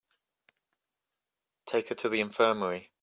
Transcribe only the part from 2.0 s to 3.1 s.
the infirmary.